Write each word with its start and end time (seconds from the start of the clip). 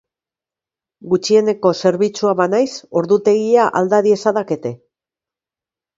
Gutxieneko 1.11 1.73
zerbitzua 1.83 2.33
banaiz, 2.41 2.71
ordutegia 3.03 3.69
alda 3.83 4.03
diezadakete? 4.09 4.77